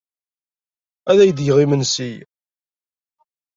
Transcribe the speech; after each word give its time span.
Ad 1.09 1.17
ak-d-geɣ 1.19 1.59
imensi. 1.65 2.11